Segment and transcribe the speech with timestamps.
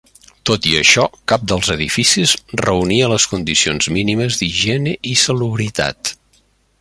[0.49, 6.15] Tot i això, cap dels edificis reunia les condicions mínimes d'higiene i salubritat.